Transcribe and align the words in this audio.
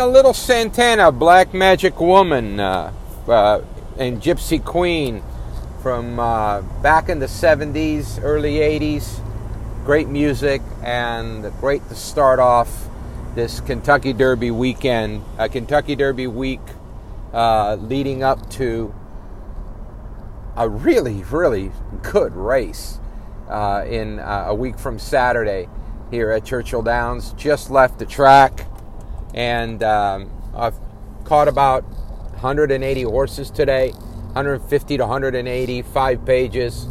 a 0.00 0.06
little 0.06 0.32
Santana, 0.32 1.12
Black 1.12 1.52
Magic 1.52 2.00
Woman, 2.00 2.58
uh, 2.58 2.92
uh, 3.28 3.60
and 3.98 4.20
Gypsy 4.20 4.64
Queen 4.64 5.22
from 5.82 6.18
uh, 6.18 6.62
back 6.82 7.10
in 7.10 7.18
the 7.18 7.26
70s, 7.26 8.18
early 8.22 8.54
80s. 8.54 9.20
Great 9.84 10.08
music 10.08 10.62
and 10.82 11.52
great 11.60 11.86
to 11.88 11.94
start 11.94 12.38
off 12.38 12.88
this 13.34 13.60
Kentucky 13.60 14.14
Derby 14.14 14.50
weekend, 14.50 15.22
a 15.38 15.48
Kentucky 15.48 15.96
Derby 15.96 16.26
week 16.26 16.60
uh, 17.34 17.74
leading 17.74 18.22
up 18.22 18.48
to 18.52 18.94
a 20.56 20.66
really, 20.66 21.24
really 21.24 21.72
good 22.02 22.34
race 22.34 22.98
uh, 23.48 23.84
in 23.86 24.18
uh, 24.18 24.46
a 24.48 24.54
week 24.54 24.78
from 24.78 24.98
Saturday 24.98 25.68
here 26.10 26.30
at 26.30 26.44
Churchill 26.44 26.82
Downs. 26.82 27.34
Just 27.34 27.70
left 27.70 27.98
the 27.98 28.06
track 28.06 28.66
and 29.34 29.82
um, 29.82 30.30
I've 30.54 30.78
caught 31.24 31.48
about 31.48 31.84
180 31.84 33.02
horses 33.02 33.50
today 33.50 33.92
150 34.32 34.96
to 34.96 35.02
180 35.02 35.82
five 35.82 36.24
pages. 36.24 36.86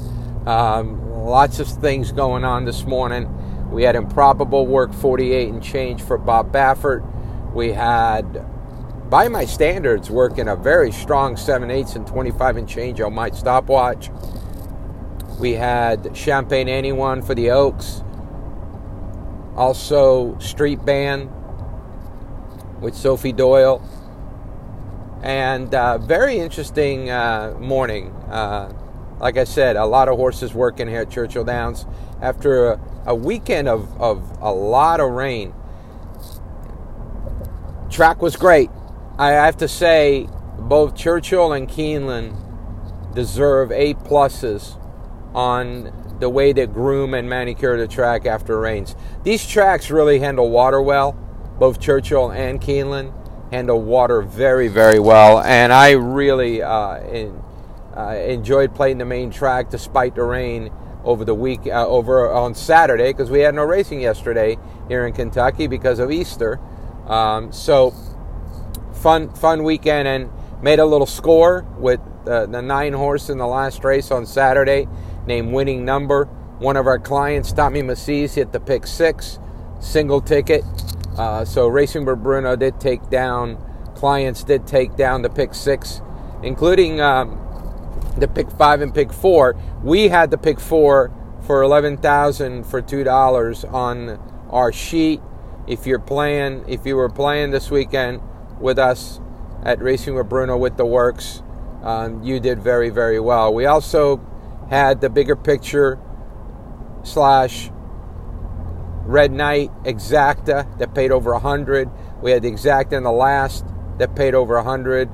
Um, 0.45 1.09
lots 1.25 1.59
of 1.59 1.67
things 1.67 2.11
going 2.11 2.43
on 2.43 2.65
this 2.65 2.83
morning. 2.83 3.33
We 3.71 3.83
had 3.83 3.95
improbable 3.95 4.67
work 4.67 4.93
48 4.93 5.49
and 5.49 5.63
change 5.63 6.01
for 6.01 6.17
bob 6.17 6.51
baffert. 6.51 7.05
We 7.53 7.71
had 7.71 8.45
by 9.09 9.29
my 9.29 9.45
standards 9.45 10.09
working 10.09 10.49
a 10.49 10.55
very 10.57 10.91
strong 10.91 11.37
7 11.37 11.71
8 11.71 11.95
and 11.95 12.05
25 12.05 12.57
and 12.57 12.67
change 12.67 12.99
on 12.99 13.13
my 13.13 13.29
stopwatch. 13.29 14.09
We 15.39 15.53
had 15.53 16.15
champagne 16.15 16.67
anyone 16.67 17.21
for 17.21 17.35
the 17.35 17.51
oaks. 17.51 18.03
Also 19.55 20.37
street 20.39 20.83
band 20.83 21.29
with 22.81 22.95
Sophie 22.95 23.33
Doyle. 23.33 23.81
And 25.21 25.73
uh, 25.75 25.97
very 25.97 26.39
interesting 26.39 27.09
uh, 27.09 27.55
morning. 27.59 28.11
Uh, 28.29 28.73
like 29.19 29.37
I 29.37 29.43
said, 29.43 29.75
a 29.75 29.85
lot 29.85 30.07
of 30.07 30.15
horses 30.15 30.53
working 30.53 30.87
here 30.87 31.01
at 31.01 31.11
Churchill 31.11 31.43
Downs 31.43 31.85
after 32.21 32.71
a, 32.71 32.81
a 33.07 33.15
weekend 33.15 33.67
of, 33.67 34.01
of 34.01 34.37
a 34.41 34.51
lot 34.51 35.01
of 35.01 35.11
rain. 35.11 35.53
Track 37.89 38.21
was 38.21 38.35
great. 38.35 38.69
I 39.17 39.31
have 39.31 39.57
to 39.57 39.67
say, 39.67 40.29
both 40.57 40.95
Churchill 40.95 41.51
and 41.51 41.67
Keeneland 41.67 42.35
deserve 43.13 43.71
A 43.71 43.95
pluses 43.95 44.77
on 45.33 46.17
the 46.19 46.29
way 46.29 46.53
they 46.53 46.65
groom 46.67 47.13
and 47.13 47.29
manicure 47.29 47.77
the 47.77 47.87
track 47.87 48.25
after 48.25 48.57
rains. 48.59 48.95
These 49.23 49.45
tracks 49.47 49.89
really 49.89 50.19
handle 50.19 50.49
water 50.49 50.81
well 50.81 51.17
both 51.59 51.79
Churchill 51.79 52.31
and 52.31 52.59
Keeneland 52.61 53.13
handle 53.51 53.81
water 53.81 54.21
very, 54.21 54.67
very 54.67 54.99
well. 54.99 55.39
And 55.41 55.73
I 55.73 55.91
really 55.91 56.61
uh, 56.61 57.01
in, 57.07 57.43
uh, 57.95 58.11
enjoyed 58.11 58.73
playing 58.73 58.97
the 58.97 59.05
main 59.05 59.29
track 59.31 59.69
despite 59.69 60.15
the 60.15 60.23
rain 60.23 60.71
over 61.03 61.25
the 61.25 61.35
week, 61.35 61.61
uh, 61.67 61.87
over 61.87 62.31
on 62.31 62.53
Saturday, 62.55 63.11
because 63.11 63.29
we 63.29 63.39
had 63.39 63.55
no 63.55 63.63
racing 63.63 64.01
yesterday 64.01 64.57
here 64.87 65.05
in 65.05 65.13
Kentucky 65.13 65.67
because 65.67 65.99
of 65.99 66.11
Easter. 66.11 66.59
Um, 67.07 67.51
so 67.51 67.93
fun, 68.93 69.33
fun 69.33 69.63
weekend, 69.63 70.07
and 70.07 70.29
made 70.61 70.79
a 70.79 70.85
little 70.85 71.07
score 71.07 71.65
with 71.77 71.99
the 72.25 72.45
nine 72.45 72.93
horse 72.93 73.29
in 73.29 73.37
the 73.39 73.47
last 73.47 73.83
race 73.83 74.11
on 74.11 74.25
Saturday, 74.25 74.87
named 75.25 75.51
Winning 75.51 75.83
Number. 75.83 76.25
One 76.59 76.77
of 76.77 76.85
our 76.85 76.99
clients, 76.99 77.51
Tommy 77.53 77.81
Massis, 77.81 78.35
hit 78.35 78.51
the 78.51 78.59
pick 78.59 78.85
six, 78.85 79.39
single 79.79 80.21
ticket. 80.21 80.63
Uh, 81.19 81.43
so 81.43 81.67
Racing 81.67 82.05
with 82.05 82.23
Bruno 82.23 82.55
did 82.55 82.79
take 82.79 83.09
down, 83.09 83.57
clients 83.93 84.41
did 84.45 84.65
take 84.65 84.95
down 84.95 85.21
the 85.21 85.29
pick 85.29 85.53
six, 85.53 86.01
including 86.43 87.01
um, 87.01 87.37
the 88.17 88.29
pick 88.29 88.49
five 88.51 88.79
and 88.79 88.95
pick 88.95 89.11
four. 89.11 89.57
We 89.83 90.07
had 90.07 90.31
the 90.31 90.37
pick 90.37 90.61
four 90.61 91.11
for 91.45 91.61
eleven 91.61 91.97
thousand 91.97 92.63
for 92.63 92.81
two 92.81 93.03
dollars 93.03 93.65
on 93.65 94.17
our 94.49 94.71
sheet. 94.71 95.19
If 95.67 95.85
you're 95.85 95.99
playing, 95.99 96.63
if 96.69 96.85
you 96.85 96.95
were 96.95 97.09
playing 97.09 97.51
this 97.51 97.69
weekend 97.69 98.21
with 98.61 98.79
us 98.79 99.19
at 99.63 99.81
Racing 99.81 100.15
with 100.15 100.29
Bruno 100.29 100.55
with 100.55 100.77
the 100.77 100.85
works, 100.85 101.43
um, 101.83 102.23
you 102.23 102.39
did 102.39 102.63
very 102.63 102.89
very 102.89 103.19
well. 103.19 103.53
We 103.53 103.65
also 103.65 104.25
had 104.69 105.01
the 105.01 105.09
bigger 105.09 105.35
picture 105.35 105.99
slash 107.03 107.71
Red 109.05 109.31
Knight 109.31 109.71
Exacta 109.83 110.77
that 110.77 110.93
paid 110.93 111.11
over 111.11 111.33
a 111.33 111.39
hundred. 111.39 111.89
We 112.21 112.31
had 112.31 112.43
the 112.43 112.51
Exacta 112.51 112.93
in 112.93 113.03
the 113.03 113.11
last 113.11 113.65
that 113.97 114.15
paid 114.15 114.35
over 114.35 114.55
a 114.55 114.63
hundred. 114.63 115.09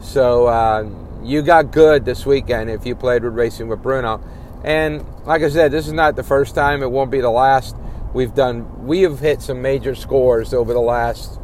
So 0.00 0.46
uh, 0.46 0.88
you 1.22 1.42
got 1.42 1.72
good 1.72 2.04
this 2.04 2.24
weekend 2.24 2.70
if 2.70 2.86
you 2.86 2.94
played 2.94 3.24
with 3.24 3.34
Racing 3.34 3.68
with 3.68 3.82
Bruno. 3.82 4.22
And 4.64 5.04
like 5.24 5.42
I 5.42 5.48
said, 5.48 5.72
this 5.72 5.86
is 5.86 5.92
not 5.92 6.16
the 6.16 6.22
first 6.22 6.54
time. 6.54 6.82
It 6.82 6.90
won't 6.90 7.10
be 7.10 7.20
the 7.20 7.30
last. 7.30 7.76
We've 8.12 8.34
done. 8.34 8.86
We 8.86 9.02
have 9.02 9.20
hit 9.20 9.42
some 9.42 9.62
major 9.62 9.94
scores 9.94 10.52
over 10.52 10.72
the 10.72 10.80
last 10.80 11.40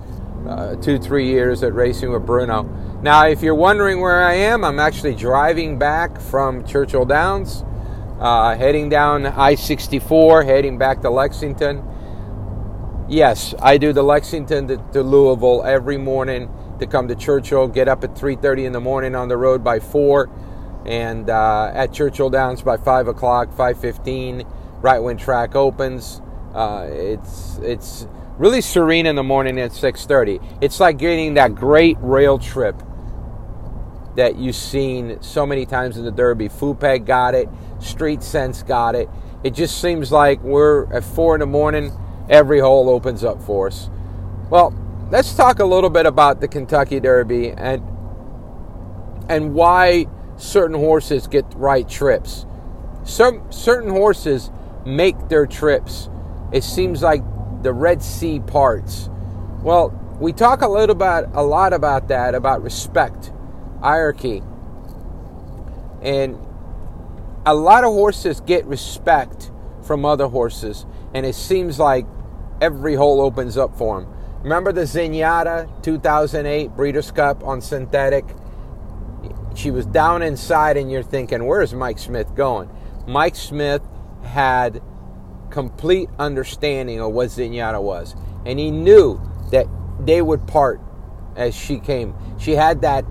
uh, 0.47 0.77
two, 0.77 0.99
three 0.99 1.27
years 1.27 1.63
at 1.63 1.75
Racing 1.75 2.13
with 2.13 2.27
Bruno. 2.27 2.63
Now, 3.03 3.27
if 3.27 3.43
you're 3.43 3.55
wondering 3.55 4.01
where 4.01 4.23
I 4.23 4.35
am, 4.35 4.65
I'm 4.65 4.81
actually 4.81 5.15
driving 5.15 5.79
back 5.79 6.21
from 6.21 6.65
Churchill 6.65 7.05
Downs, 7.05 7.65
uh, 8.21 8.57
heading 8.57 8.89
down 8.89 9.27
I-64, 9.27 10.45
heading 10.45 10.79
back 10.79 11.03
to 11.03 11.11
Lexington. 11.11 11.85
Yes, 13.09 13.55
I 13.61 13.79
do 13.79 13.93
the 13.93 14.03
Lexington 14.03 14.69
to, 14.69 14.77
to, 14.93 15.03
Louisville 15.03 15.63
every 15.65 15.97
morning 15.97 16.51
to 16.81 16.87
come 16.87 17.09
to 17.09 17.15
Churchill. 17.15 17.69
Get 17.69 17.89
up 17.89 18.03
at 18.03 18.15
3:30 18.15 18.65
in 18.67 18.73
the 18.73 18.81
morning 18.81 19.15
on 19.15 19.29
the 19.29 19.37
road 19.37 19.63
by 19.63 19.79
four, 19.79 20.29
and 20.85 21.31
uh, 21.31 21.71
at 21.73 21.93
Churchill 21.93 22.31
Downs 22.31 22.63
by 22.63 22.77
five 22.77 23.07
o'clock, 23.07 23.51
5:15, 23.51 24.45
right 24.83 24.99
when 24.99 25.17
track 25.17 25.55
opens. 25.55 26.21
Uh, 26.53 26.89
it's 26.91 27.59
it's 27.63 28.09
really 28.39 28.61
serene 28.61 29.07
in 29.07 29.15
the 29.15 29.23
morning 29.23 29.61
at 29.61 29.71
6:30. 29.71 30.41
It's 30.61 30.81
like 30.81 30.99
getting 30.99 31.35
that 31.35 31.55
great 31.55 31.97
rail 32.01 32.39
trip 32.39 32.83
that 34.17 34.37
you've 34.37 34.57
seen 34.57 35.19
so 35.21 35.47
many 35.47 35.65
times 35.65 35.97
in 35.97 36.05
the 36.05 36.11
Derby. 36.11 36.49
Fupeg 36.49 37.05
got 37.05 37.35
it, 37.35 37.49
Street 37.87 38.23
Sense 38.23 38.63
got 38.63 38.95
it. 38.95 39.09
It 39.43 39.55
just 39.55 39.81
seems 39.81 40.11
like 40.11 40.41
we're 40.43 40.93
at 40.93 41.05
four 41.05 41.35
in 41.35 41.41
the 41.41 41.47
morning 41.47 41.93
every 42.29 42.61
hole 42.61 42.89
opens 42.89 43.25
up 43.25 43.43
for 43.43 43.69
us. 43.69 43.89
Well, 44.51 44.75
let's 45.11 45.35
talk 45.35 45.59
a 45.61 45.65
little 45.65 45.91
bit 45.91 46.07
about 46.07 46.41
the 46.41 46.49
Kentucky 46.49 47.01
Derby 47.01 47.51
and 47.51 47.83
and 49.29 49.55
why 49.55 50.07
certain 50.37 50.77
horses 50.77 51.27
get 51.27 51.45
right 51.57 51.89
trips. 51.89 52.47
Some 53.05 53.51
certain 53.51 53.91
horses 53.91 54.51
make 54.85 55.29
their 55.29 55.47
trips. 55.47 56.09
It 56.53 56.63
seems 56.63 57.03
like 57.03 57.23
the 57.63 57.73
Red 57.73 58.03
Sea 58.03 58.41
parts. 58.41 59.09
Well, 59.63 59.91
we 60.21 60.33
talk 60.33 60.63
a 60.63 60.69
little 60.69 60.95
about 60.95 61.29
a 61.35 61.43
lot 61.43 61.73
about 61.73 62.09
that 62.09 62.35
about 62.35 62.63
respect, 62.63 63.33
hierarchy. 63.83 64.43
And 66.03 66.39
a 67.47 67.55
lot 67.55 67.85
of 67.85 67.93
horses 67.93 68.41
get 68.41 68.65
respect 68.67 69.53
from 69.85 70.05
other 70.05 70.27
horses 70.27 70.85
and 71.15 71.25
it 71.25 71.37
seems 71.37 71.79
like 71.79 72.05
every 72.61 72.97
hole 72.97 73.21
opens 73.21 73.57
up 73.57 73.79
for 73.79 74.01
them. 74.01 74.13
Remember 74.43 74.73
the 74.73 74.83
Zenyatta 74.83 75.83
2008 75.83 76.71
Breeders' 76.77 77.11
Cup 77.13 77.45
on 77.45 77.61
synthetic? 77.61 78.25
She 79.55 79.71
was 79.71 79.87
down 79.87 80.23
inside, 80.23 80.77
and 80.77 80.91
you're 80.91 81.03
thinking, 81.03 81.47
where's 81.47 81.73
Mike 81.73 81.99
Smith 81.99 82.35
going? 82.35 82.69
Mike 83.07 83.35
Smith 83.35 83.81
had 84.23 84.83
complete 85.51 86.11
understanding 86.19 87.01
of 87.01 87.13
what 87.13 87.29
Zenyatta 87.29 87.83
was, 87.83 88.15
and 88.45 88.59
he 88.59 88.71
knew 88.71 89.21
that 89.51 89.67
they 90.01 90.21
would 90.21 90.47
part 90.47 90.81
as 91.35 91.55
she 91.57 91.79
came. 91.79 92.15
She 92.39 92.53
had 92.53 92.83
that 92.83 93.05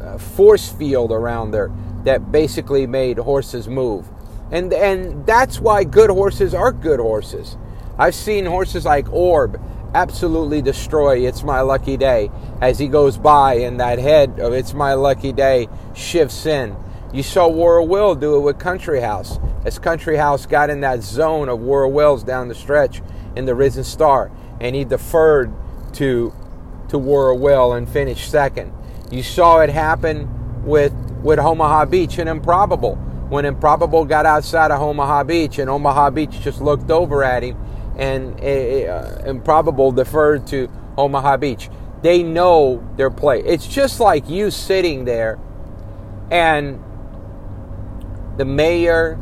uh, 0.00 0.16
force 0.16 0.70
field 0.70 1.12
around 1.12 1.52
her 1.52 1.70
that 2.04 2.32
basically 2.32 2.86
made 2.86 3.18
horses 3.18 3.68
move. 3.68 4.08
And, 4.50 4.72
and 4.72 5.26
that's 5.26 5.60
why 5.60 5.84
good 5.84 6.10
horses 6.10 6.54
are 6.54 6.72
good 6.72 7.00
horses. 7.00 7.56
I've 7.98 8.14
seen 8.14 8.46
horses 8.46 8.84
like 8.84 9.12
Orb 9.12 9.60
absolutely 9.94 10.62
destroy 10.62 11.26
It's 11.26 11.42
My 11.42 11.60
Lucky 11.60 11.96
Day 11.96 12.30
as 12.60 12.78
he 12.78 12.88
goes 12.88 13.18
by, 13.18 13.54
and 13.54 13.80
that 13.80 13.98
head 13.98 14.40
of 14.40 14.52
It's 14.52 14.72
My 14.72 14.94
Lucky 14.94 15.32
Day 15.32 15.68
shifts 15.94 16.46
in. 16.46 16.76
You 17.12 17.22
saw 17.22 17.48
War 17.48 17.82
Will 17.82 18.14
do 18.14 18.36
it 18.36 18.40
with 18.40 18.58
Country 18.58 19.00
House 19.00 19.38
as 19.64 19.78
Country 19.78 20.16
House 20.16 20.46
got 20.46 20.70
in 20.70 20.80
that 20.80 21.02
zone 21.02 21.48
of 21.48 21.60
War 21.60 21.88
Wills 21.88 22.22
down 22.22 22.48
the 22.48 22.54
stretch 22.54 23.02
in 23.36 23.44
the 23.44 23.54
Risen 23.54 23.84
Star, 23.84 24.30
and 24.60 24.74
he 24.74 24.84
deferred 24.84 25.52
to 25.94 26.32
to 26.88 26.98
War 26.98 27.34
Will 27.34 27.72
and 27.72 27.88
finished 27.88 28.30
second. 28.30 28.72
You 29.10 29.22
saw 29.22 29.60
it 29.60 29.70
happen 29.70 30.64
with 30.64 30.92
with 31.22 31.38
Omaha 31.38 31.86
Beach 31.86 32.18
and 32.18 32.28
Improbable 32.28 32.96
when 33.28 33.44
Improbable 33.44 34.04
got 34.04 34.26
outside 34.26 34.70
of 34.70 34.80
Omaha 34.80 35.24
Beach 35.24 35.58
and 35.58 35.70
Omaha 35.70 36.10
Beach 36.10 36.40
just 36.40 36.60
looked 36.60 36.90
over 36.90 37.22
at 37.22 37.42
him 37.42 37.56
and 37.96 38.40
uh, 38.40 39.22
Improbable 39.24 39.92
deferred 39.92 40.46
to 40.48 40.68
Omaha 40.96 41.36
Beach. 41.36 41.70
They 42.02 42.22
know 42.22 42.86
their 42.96 43.10
play. 43.10 43.40
It's 43.40 43.66
just 43.66 44.00
like 44.00 44.28
you 44.28 44.50
sitting 44.50 45.04
there 45.04 45.38
and 46.30 46.82
the 48.36 48.44
mayor, 48.44 49.18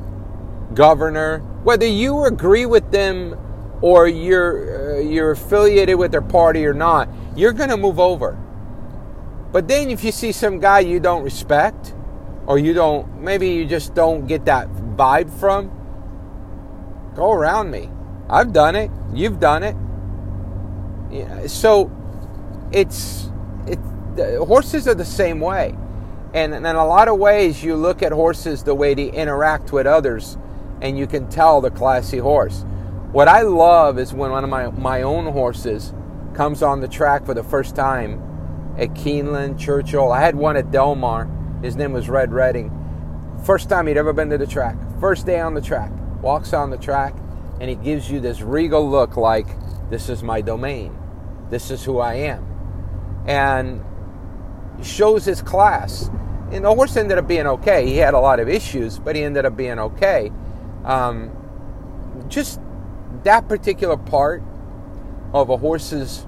governor, 0.75 1.41
whether 1.65 1.87
you 1.87 2.25
agree 2.25 2.67
with 2.67 2.91
them 2.93 3.37
or 3.81 4.09
you're 4.09 4.97
uh, 4.97 5.01
you're 5.01 5.33
affiliated 5.33 5.97
with 5.97 6.13
their 6.13 6.23
party 6.23 6.65
or 6.67 6.75
not, 6.75 7.09
you're 7.37 7.53
going 7.53 7.71
to 7.71 7.77
move 7.77 7.99
over. 7.99 8.39
But 9.51 9.67
then 9.67 9.91
if 9.91 10.05
you 10.05 10.13
see 10.13 10.33
some 10.33 10.59
guy 10.61 10.81
you 10.81 11.01
don't 11.01 11.23
respect 11.23 11.95
or 12.47 12.59
you 12.59 12.75
don't 12.75 13.21
maybe 13.21 13.49
you 13.49 13.67
just 13.67 13.95
don't 13.95 14.27
get 14.27 14.45
that 14.45 14.69
vibe 14.97 15.31
from, 15.31 15.71
go 17.15 17.33
around 17.33 17.71
me. 17.71 17.91
I've 18.29 18.53
done 18.53 18.77
it. 18.77 18.91
You've 19.15 19.41
done 19.41 19.63
it. 19.63 19.77
Yeah, 21.11 21.47
so 21.47 21.91
it's 22.73 23.31
it 23.67 23.79
horses 24.39 24.87
are 24.87 24.95
the 24.95 25.05
same 25.05 25.41
way. 25.41 25.75
And 26.35 26.53
in 26.53 26.67
a 26.67 26.87
lot 26.87 27.09
of 27.09 27.19
ways 27.19 27.65
you 27.65 27.75
look 27.75 28.03
at 28.03 28.13
horses 28.13 28.63
the 28.63 28.75
way 28.75 28.93
they 28.93 29.11
interact 29.11 29.73
with 29.73 29.87
others 29.87 30.37
and 30.83 30.99
you 30.99 31.07
can 31.07 31.29
tell 31.31 31.63
the 31.63 31.71
classy 31.71 32.19
horse. 32.19 32.65
What 33.13 33.29
I 33.29 33.43
love 33.43 33.99
is 33.99 34.13
when 34.13 34.31
one 34.31 34.45
of 34.45 34.51
my, 34.51 34.69
my 34.71 35.03
own 35.03 35.33
horses 35.33 35.95
comes 36.35 36.63
on 36.63 36.81
the 36.81 36.89
track 36.89 37.25
for 37.25 37.33
the 37.33 37.43
first 37.43 37.75
time 37.75 38.23
at 38.79 38.91
Keeneland, 38.91 39.59
Churchill. 39.59 40.13
I 40.13 40.21
had 40.21 40.37
one 40.37 40.57
at 40.57 40.71
Del 40.71 40.95
Mar. 40.95 41.29
His 41.63 41.77
name 41.77 41.93
was 41.93 42.09
Red 42.09 42.33
Redding. 42.33 42.73
First 43.45 43.69
time 43.69 43.87
he'd 43.87 43.97
ever 43.97 44.13
been 44.13 44.31
to 44.31 44.39
the 44.39 44.47
track. 44.47 44.77
First 45.01 45.27
day 45.27 45.41
on 45.41 45.55
the 45.55 45.61
track. 45.61 45.91
Walks 46.23 46.53
on 46.53 46.71
the 46.71 46.79
track 46.79 47.15
and 47.61 47.69
he 47.69 47.77
gives 47.77 48.11
you 48.11 48.21
this 48.21 48.41
regal 48.41 48.89
look 48.89 49.17
like, 49.17 49.47
this 49.91 50.09
is 50.09 50.23
my 50.23 50.41
domain. 50.41 50.97
This 51.51 51.71
is 51.71 51.85
who 51.85 51.99
I 51.99 52.15
am. 52.15 52.47
And 53.27 53.85
shows 54.85 55.25
his 55.25 55.43
class. 55.43 56.09
And 56.53 56.65
the 56.65 56.75
horse 56.75 56.97
ended 56.97 57.19
up 57.19 57.27
being 57.27 57.47
okay. 57.47 57.87
He 57.87 57.97
had 57.97 58.15
a 58.15 58.21
lot 58.21 58.39
of 58.39 58.49
issues, 58.49 58.99
but 58.99 59.17
he 59.17 59.23
ended 59.23 59.45
up 59.45 59.57
being 59.57 59.79
okay. 59.79 60.31
Um, 60.85 61.33
just 62.29 62.61
that 63.25 63.49
particular 63.49 63.97
part 63.97 64.43
of 65.33 65.51
a 65.51 65.57
horse's 65.57 66.27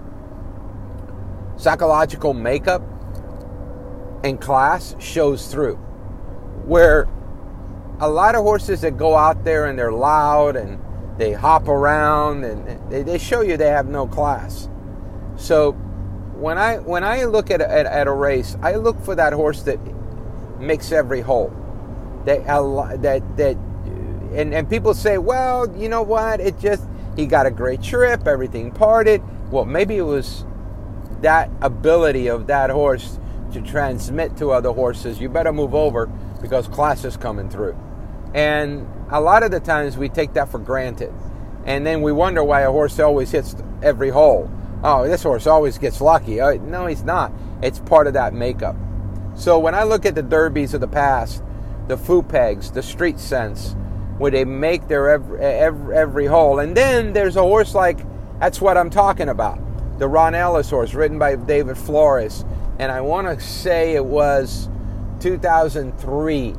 psychological 1.60 2.32
makeup 2.32 2.82
and 4.24 4.40
class 4.40 4.96
shows 4.98 5.46
through. 5.48 5.76
Where 6.64 7.06
a 8.00 8.08
lot 8.08 8.34
of 8.34 8.42
horses 8.42 8.80
that 8.80 8.96
go 8.96 9.14
out 9.14 9.44
there 9.44 9.66
and 9.66 9.78
they're 9.78 9.92
loud 9.92 10.56
and 10.56 10.78
they 11.18 11.32
hop 11.32 11.68
around 11.68 12.44
and 12.44 12.90
they, 12.90 13.02
they 13.02 13.18
show 13.18 13.42
you 13.42 13.58
they 13.58 13.68
have 13.68 13.86
no 13.86 14.06
class. 14.06 14.68
So 15.36 15.72
when 16.34 16.56
I 16.56 16.78
when 16.78 17.04
I 17.04 17.24
look 17.24 17.50
at, 17.50 17.60
at, 17.60 17.84
at 17.84 18.06
a 18.06 18.12
race, 18.12 18.56
I 18.62 18.76
look 18.76 18.98
for 19.04 19.14
that 19.14 19.34
horse 19.34 19.62
that 19.64 19.78
makes 20.58 20.92
every 20.92 21.20
hole. 21.20 21.54
That 22.24 22.46
that 23.02 23.36
that 23.36 23.56
and 24.32 24.54
and 24.54 24.68
people 24.68 24.94
say, 24.94 25.18
well, 25.18 25.70
you 25.76 25.90
know 25.90 26.02
what? 26.02 26.40
It 26.40 26.58
just 26.58 26.84
he 27.16 27.26
got 27.26 27.44
a 27.44 27.50
great 27.50 27.82
trip, 27.82 28.26
everything 28.26 28.70
parted. 28.70 29.22
Well, 29.50 29.66
maybe 29.66 29.98
it 29.98 30.02
was 30.02 30.44
that 31.22 31.50
ability 31.62 32.28
of 32.28 32.46
that 32.46 32.70
horse 32.70 33.18
to 33.52 33.60
transmit 33.60 34.36
to 34.38 34.50
other 34.52 34.72
horses. 34.72 35.20
You 35.20 35.28
better 35.28 35.52
move 35.52 35.74
over 35.74 36.06
because 36.40 36.68
class 36.68 37.04
is 37.04 37.16
coming 37.16 37.50
through. 37.50 37.76
And 38.34 38.88
a 39.10 39.20
lot 39.20 39.42
of 39.42 39.50
the 39.50 39.60
times 39.60 39.96
we 39.96 40.08
take 40.08 40.34
that 40.34 40.50
for 40.50 40.58
granted. 40.58 41.12
And 41.64 41.86
then 41.86 42.00
we 42.02 42.12
wonder 42.12 42.42
why 42.42 42.62
a 42.62 42.70
horse 42.70 42.98
always 42.98 43.30
hits 43.30 43.54
every 43.82 44.10
hole. 44.10 44.50
Oh, 44.82 45.06
this 45.06 45.22
horse 45.22 45.46
always 45.46 45.78
gets 45.78 46.00
lucky. 46.00 46.40
Uh, 46.40 46.54
no, 46.54 46.86
he's 46.86 47.04
not. 47.04 47.32
It's 47.62 47.80
part 47.80 48.06
of 48.06 48.14
that 48.14 48.32
makeup. 48.32 48.76
So 49.34 49.58
when 49.58 49.74
I 49.74 49.82
look 49.82 50.06
at 50.06 50.14
the 50.14 50.22
derbies 50.22 50.74
of 50.74 50.80
the 50.80 50.88
past, 50.88 51.42
the 51.88 51.98
foo 51.98 52.22
pegs, 52.22 52.70
the 52.70 52.82
street 52.82 53.18
sense, 53.18 53.74
where 54.16 54.30
they 54.30 54.44
make 54.44 54.88
their 54.88 55.10
every, 55.10 55.40
every, 55.40 55.96
every 55.96 56.26
hole. 56.26 56.60
And 56.60 56.76
then 56.76 57.12
there's 57.12 57.36
a 57.36 57.42
horse 57.42 57.74
like, 57.74 57.98
that's 58.38 58.60
what 58.60 58.78
I'm 58.78 58.90
talking 58.90 59.28
about. 59.28 59.58
The 60.00 60.08
Ron 60.08 60.34
Ellis 60.34 60.70
horse, 60.70 60.94
written 60.94 61.18
by 61.18 61.36
David 61.36 61.76
Flores. 61.76 62.46
And 62.78 62.90
I 62.90 63.02
want 63.02 63.26
to 63.26 63.38
say 63.44 63.94
it 63.94 64.04
was 64.04 64.70
2003, 65.20 66.52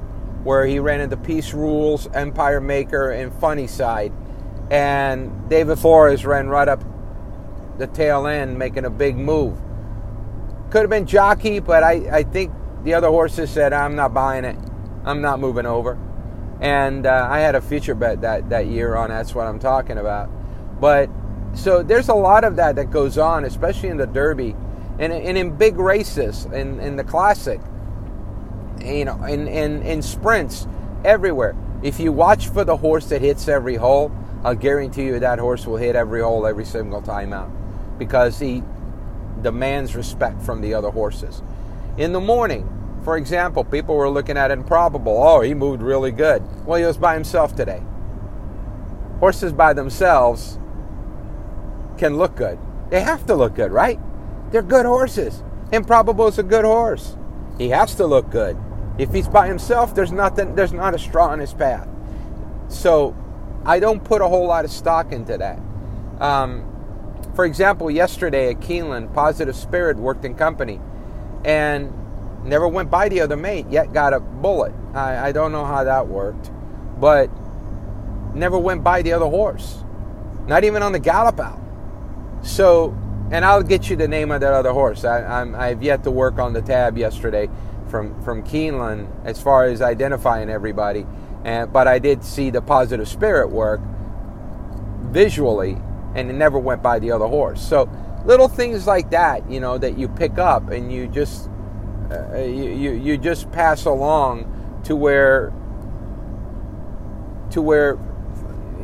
where 0.44 0.68
he 0.68 0.78
ran 0.78 1.02
into 1.02 1.18
Peace 1.18 1.52
Rules, 1.52 2.08
Empire 2.14 2.62
Maker, 2.62 3.10
and 3.10 3.34
Funny 3.34 3.66
Cide. 3.66 4.14
And 4.70 5.50
David 5.50 5.80
Flores 5.80 6.24
ran 6.24 6.50
right 6.50 6.68
up 6.68 6.84
the 7.80 7.88
tail 7.88 8.28
end, 8.28 8.60
making 8.60 8.86
a 8.86 8.92
big 8.92 9.18
move. 9.18 9.60
Could 10.70 10.82
have 10.82 10.92
been 10.92 11.08
jockey, 11.08 11.60
but 11.60 11.82
I, 11.82 12.20
I 12.20 12.24
think 12.24 12.54
the 12.84 12.94
other 12.94 13.10
horses 13.10 13.50
said, 13.50 13.74
I'm 13.74 13.96
not 13.96 14.14
buying 14.14 14.46
it. 14.46 14.58
I'm 15.04 15.20
not 15.22 15.40
moving 15.40 15.66
over. 15.66 15.98
And 16.60 17.08
uh, 17.08 17.28
I 17.28 17.40
had 17.40 17.56
a 17.56 17.62
future 17.62 17.96
bet 17.96 18.22
that, 18.22 18.52
that 18.52 18.68
year 18.68 18.96
on 18.96 19.10
that's 19.10 19.34
what 19.34 19.48
I'm 19.48 19.58
talking 19.58 19.98
about. 19.98 20.30
But 20.80 21.10
so 21.53 21.83
there's 21.83 22.09
a 22.09 22.13
lot 22.13 22.44
of 22.44 22.56
that 22.56 22.75
that 22.75 22.92
goes 22.92 23.18
on, 23.18 23.45
especially 23.45 23.89
in 23.89 23.98
the 23.98 24.07
Derby 24.07 24.56
and, 25.00 25.12
and 25.12 25.38
in 25.38 25.56
big 25.57 25.77
races, 25.77 26.45
in, 26.45 26.80
in 26.80 26.95
the 26.95 27.03
Classic, 27.03 27.59
you 28.83 29.06
know, 29.06 29.24
in, 29.24 29.48
in, 29.48 29.81
in 29.83 30.01
sprints, 30.01 30.68
everywhere. 31.03 31.56
If 31.81 32.00
you 32.00 32.12
watch 32.12 32.48
for 32.50 32.63
the 32.63 32.77
horse 32.77 33.07
that 33.09 33.21
hits 33.21 33.48
every 33.48 33.75
hole, 33.75 34.12
I'll 34.44 34.56
guarantee 34.56 35.03
you 35.03 35.19
that 35.19 35.39
horse 35.39 35.65
will 35.65 35.77
hit 35.77 35.95
every 35.95 36.21
hole 36.21 36.48
every 36.48 36.65
single 36.65 37.01
time 37.01 37.33
out 37.33 37.51
because 37.98 38.39
he 38.39 38.63
demands 39.42 39.95
respect 39.95 40.42
from 40.42 40.62
the 40.62 40.74
other 40.74 40.89
horses. 40.89 41.42
In 41.98 42.13
the 42.13 42.19
morning, 42.19 42.68
for 43.03 43.18
example, 43.18 43.63
people 43.63 43.95
were 43.95 44.09
looking 44.09 44.38
at 44.38 44.51
improbable. 44.51 45.21
Oh, 45.21 45.42
he 45.42 45.53
moved 45.53 45.81
really 45.81 46.12
good. 46.12 46.44
Well, 46.65 46.80
he 46.80 46.86
was 46.86 46.98
by 46.98 47.15
himself 47.15 47.56
today. 47.56 47.81
Horses 49.19 49.53
by 49.53 49.74
themselves 49.74 50.57
can 52.01 52.18
look 52.18 52.36
good. 52.36 52.59
They 52.89 53.01
have 53.01 53.25
to 53.27 53.36
look 53.36 53.56
good, 53.56 53.71
right? 53.71 54.00
They're 54.51 54.62
good 54.62 54.86
horses. 54.86 55.44
Improbable 55.71 56.27
is 56.27 56.38
a 56.38 56.44
good 56.44 56.65
horse. 56.65 57.15
He 57.57 57.69
has 57.69 57.95
to 57.95 58.06
look 58.06 58.30
good. 58.30 58.57
If 58.98 59.13
he's 59.13 59.27
by 59.27 59.48
himself, 59.48 59.95
there's 59.95 60.12
nothing. 60.12 60.56
There's 60.56 60.74
not 60.74 60.93
a 60.93 61.00
straw 61.00 61.31
in 61.34 61.39
his 61.39 61.53
path. 61.53 61.88
So, 62.67 63.15
I 63.65 63.79
don't 63.79 64.03
put 64.03 64.22
a 64.22 64.27
whole 64.27 64.48
lot 64.48 64.65
of 64.65 64.72
stock 64.72 65.12
into 65.13 65.38
that. 65.38 65.60
Um, 66.20 66.65
for 67.36 67.46
example, 67.46 67.89
yesterday 67.89 68.50
at 68.50 68.60
Keeneland, 68.60 69.13
Positive 69.13 69.55
Spirit 69.55 69.98
worked 69.98 70.25
in 70.25 70.36
company, 70.36 70.81
and 71.46 71.93
Never 72.43 72.67
went 72.67 72.89
by 72.89 73.08
the 73.08 73.22
other 73.22 73.38
mate, 73.38 73.67
yet 73.70 73.93
got 73.93 74.13
a 74.13 74.20
bullet. 74.20 74.74
I, 74.93 75.29
I 75.29 75.31
don't 75.31 75.51
know 75.51 75.63
how 75.63 75.84
that 75.84 76.08
worked, 76.08 76.50
but 77.00 77.29
never 78.34 78.58
went 78.58 78.84
by 78.84 79.03
the 79.03 79.13
other 79.13 79.27
horse. 79.27 79.84
Not 80.48 80.63
even 80.63 80.81
on 80.81 80.91
the 80.91 81.00
gallop 81.00 81.39
out. 81.39 81.60
So, 82.41 82.98
and 83.31 83.45
I'll 83.45 83.63
get 83.63 83.89
you 83.89 83.95
the 83.95 84.07
name 84.07 84.31
of 84.31 84.41
that 84.41 84.53
other 84.53 84.71
horse. 84.71 85.03
I, 85.05 85.41
I'm, 85.41 85.55
I've 85.55 85.83
yet 85.83 86.03
to 86.03 86.12
work 86.12 86.39
on 86.39 86.53
the 86.53 86.62
tab 86.62 86.98
yesterday 86.98 87.50
from, 87.88 88.21
from 88.24 88.43
Keeneland 88.43 89.10
as 89.25 89.41
far 89.41 89.65
as 89.65 89.81
identifying 89.81 90.50
everybody. 90.50 91.05
And, 91.43 91.71
but 91.71 91.88
I 91.88 92.00
did 92.00 92.24
see 92.24 92.50
the 92.50 92.62
positive 92.62 93.07
spirit 93.07 93.50
work 93.50 93.81
visually, 95.12 95.77
and 96.15 96.29
it 96.29 96.33
never 96.33 96.60
went 96.60 96.81
by 96.81 97.00
the 97.00 97.12
other 97.12 97.27
horse. 97.27 97.62
So 97.62 97.89
little 98.25 98.48
things 98.48 98.88
like 98.88 99.12
that, 99.12 99.50
you 99.50 99.60
know, 99.60 99.77
that 99.77 99.98
you 99.98 100.07
pick 100.07 100.38
up 100.38 100.69
and 100.69 100.91
you 100.91 101.07
just 101.07 101.50
uh, 102.12 102.39
you, 102.39 102.69
you, 102.69 102.91
you 102.91 103.17
just 103.17 103.51
pass 103.51 103.86
along 103.86 104.81
to 104.83 104.95
where 104.95 105.53
to 107.51 107.62
where 107.62 107.98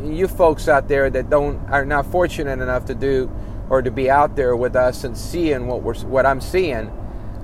you 0.03 0.27
folks 0.27 0.67
out 0.67 0.87
there 0.87 1.09
that 1.09 1.29
don't 1.29 1.57
are 1.69 1.85
not 1.85 2.05
fortunate 2.05 2.59
enough 2.61 2.85
to 2.85 2.95
do 2.95 3.29
or 3.69 3.81
to 3.81 3.91
be 3.91 4.09
out 4.09 4.36
there 4.36 4.55
with 4.55 4.75
us 4.75 5.03
and 5.03 5.17
seeing 5.17 5.67
what 5.67 5.83
we're 5.83 5.95
what 6.00 6.25
I'm 6.25 6.41
seeing. 6.41 6.91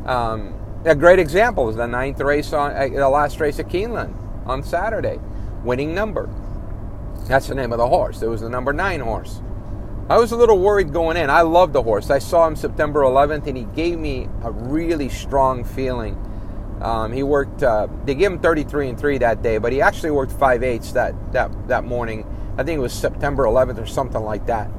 Um, 0.06 0.54
a 0.86 0.96
great 0.96 1.20
example 1.20 1.70
is 1.70 1.76
the 1.76 1.88
ninth 1.88 2.20
race 2.20 2.52
on 2.54 2.72
uh, 2.72 2.88
the 2.88 3.10
last 3.10 3.40
race 3.40 3.60
at 3.60 3.70
Keeneland 3.70 4.16
on 4.46 4.64
Saturday, 4.64 5.20
winning 5.64 5.94
number. 5.94 6.30
That's 7.28 7.48
the 7.48 7.56
name 7.56 7.72
of 7.72 7.78
the 7.78 7.88
horse. 7.88 8.22
It 8.22 8.28
was 8.28 8.42
the 8.42 8.50
number 8.50 8.74
nine 8.74 9.00
horse. 9.00 9.42
I 10.10 10.18
was 10.18 10.34
a 10.34 10.36
little 10.36 10.60
worried 10.60 10.92
going 10.92 11.16
in. 11.16 11.30
I 11.30 11.42
love 11.42 11.72
the 11.72 11.82
horse. 11.82 12.10
I 12.10 12.20
saw 12.20 12.46
him 12.46 12.58
September 12.58 13.02
11th, 13.04 13.48
and 13.48 13.56
he 13.56 13.64
gave 13.64 13.98
me 13.98 14.28
a 14.44 14.52
really 14.52 15.08
strong 15.08 15.64
feeling. 15.64 16.18
Um, 16.82 17.14
he 17.14 17.24
worked. 17.24 17.64
Uh, 17.64 17.88
they 18.04 18.14
gave 18.14 18.32
him 18.32 18.40
33 18.40 18.90
and 18.90 19.00
three 19.00 19.18
that 19.20 19.42
day, 19.42 19.58
but 19.58 19.72
he 19.72 19.82
actually 19.82 20.12
worked 20.12 20.34
five 20.34 20.64
eighths 20.64 20.92
that 20.92 21.16
that 21.32 21.68
that 21.70 21.86
morning. 21.86 22.26
I 22.58 22.64
think 22.64 22.78
it 22.78 22.82
was 22.82 22.94
September 22.94 23.46
11th 23.46 23.82
or 23.82 23.86
something 23.86 24.22
like 24.22 24.46
that. 24.48 24.70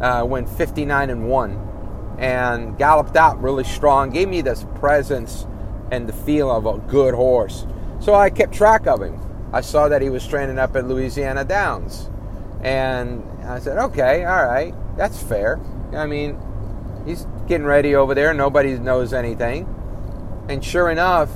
Uh, 0.00 0.24
went 0.24 0.48
59 0.48 1.10
and 1.10 1.28
one, 1.28 2.16
and 2.18 2.78
galloped 2.78 3.16
out 3.16 3.40
really 3.42 3.64
strong. 3.64 4.10
Gave 4.10 4.28
me 4.28 4.40
this 4.40 4.64
presence 4.76 5.46
and 5.90 6.08
the 6.08 6.12
feel 6.12 6.50
of 6.50 6.66
a 6.66 6.78
good 6.78 7.14
horse. 7.14 7.66
So 8.00 8.14
I 8.14 8.30
kept 8.30 8.54
track 8.54 8.86
of 8.86 9.02
him. 9.02 9.20
I 9.52 9.60
saw 9.60 9.88
that 9.88 10.00
he 10.00 10.10
was 10.10 10.26
training 10.26 10.58
up 10.58 10.76
at 10.76 10.86
Louisiana 10.86 11.44
Downs, 11.44 12.08
and 12.62 13.22
I 13.44 13.58
said, 13.58 13.78
okay, 13.78 14.24
all 14.24 14.44
right, 14.44 14.74
that's 14.96 15.22
fair. 15.22 15.60
I 15.92 16.06
mean, 16.06 16.38
he's 17.04 17.26
getting 17.48 17.66
ready 17.66 17.94
over 17.94 18.14
there. 18.14 18.32
Nobody 18.32 18.78
knows 18.78 19.12
anything. 19.12 19.66
And 20.48 20.64
sure 20.64 20.90
enough, 20.90 21.30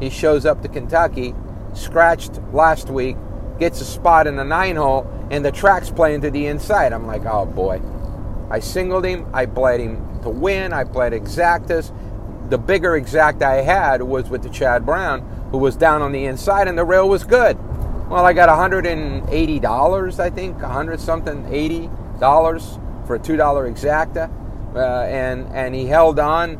he 0.00 0.10
shows 0.10 0.44
up 0.44 0.62
to 0.62 0.68
Kentucky, 0.68 1.34
scratched 1.74 2.40
last 2.52 2.90
week, 2.90 3.16
gets 3.58 3.80
a 3.80 3.84
spot 3.84 4.26
in 4.26 4.36
the 4.36 4.44
nine 4.44 4.76
hole, 4.76 5.06
and 5.30 5.44
the 5.44 5.52
track's 5.52 5.90
playing 5.90 6.22
to 6.22 6.30
the 6.30 6.46
inside. 6.46 6.92
I'm 6.92 7.06
like, 7.06 7.24
oh 7.24 7.46
boy. 7.46 7.80
I 8.52 8.60
singled 8.60 9.06
him. 9.06 9.26
I 9.32 9.46
played 9.46 9.80
him 9.80 10.20
to 10.20 10.28
win. 10.28 10.74
I 10.74 10.84
played 10.84 11.14
exactas. 11.14 11.90
The 12.50 12.58
bigger 12.58 12.96
exact 12.96 13.42
I 13.42 13.62
had 13.62 14.02
was 14.02 14.28
with 14.28 14.42
the 14.42 14.50
Chad 14.50 14.84
Brown, 14.84 15.22
who 15.50 15.56
was 15.56 15.74
down 15.74 16.02
on 16.02 16.12
the 16.12 16.26
inside, 16.26 16.68
and 16.68 16.76
the 16.76 16.84
rail 16.84 17.08
was 17.08 17.24
good. 17.24 17.56
Well, 18.10 18.26
I 18.26 18.34
got 18.34 18.50
$180, 18.50 20.20
I 20.20 20.28
think, 20.28 20.60
100 20.60 21.00
something, 21.00 21.44
$80 21.44 23.06
for 23.06 23.16
a 23.16 23.18
$2 23.18 23.72
exacta. 23.72 24.30
Uh, 24.74 25.04
and, 25.04 25.48
and 25.54 25.74
he 25.74 25.86
held 25.86 26.18
on. 26.18 26.58